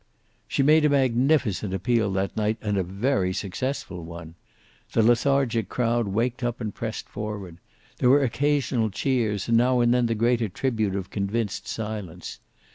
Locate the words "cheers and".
8.89-9.57